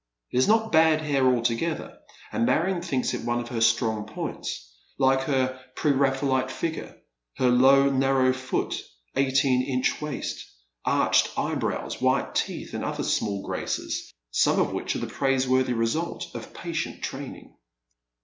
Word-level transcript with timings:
It 0.31 0.39
is 0.39 0.47
not 0.47 0.71
bad 0.71 1.01
hair 1.01 1.27
altogether, 1.27 1.99
and 2.31 2.43
Marion 2.43 2.81
thinks 2.81 3.13
it 3.13 3.21
one 3.23 3.39
of 3.39 3.49
her 3.49 3.61
strong 3.61 4.07
points, 4.07 4.73
like 4.97 5.21
her 5.25 5.61
pre 5.75 5.91
Raphaelite 5.91 6.49
figure, 6.49 6.97
her 7.37 7.49
long 7.49 7.99
narrow 7.99 8.33
foot, 8.33 8.81
eighteen 9.15 9.61
inch 9.61 10.01
waist, 10.01 10.43
arched 10.85 11.37
eyebrows, 11.37 12.01
white 12.01 12.33
teeth, 12.33 12.73
and 12.73 12.83
other 12.83 13.03
wnall 13.03 13.43
graces, 13.45 14.11
some 14.31 14.59
of 14.59 14.73
which 14.73 14.95
are 14.95 14.99
the 15.05 15.05
praiseworthy 15.05 15.73
result 15.73 16.33
of, 16.33 16.51
patient 16.51 17.03
training. 17.03 17.53